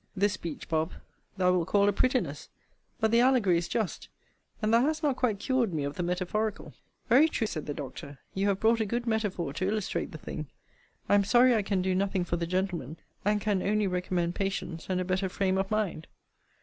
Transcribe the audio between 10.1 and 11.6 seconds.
the thing. I am sorry